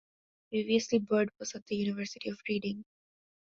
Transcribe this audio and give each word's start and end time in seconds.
Previously 0.49 0.97
Bird 0.97 1.29
was 1.37 1.53
at 1.53 1.67
the 1.67 1.75
University 1.75 2.31
of 2.31 2.39
Reading. 2.49 2.85